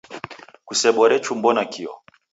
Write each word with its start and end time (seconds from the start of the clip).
Kusebore 0.67 1.15
chumbo 1.25 1.49
nakio. 1.55 1.91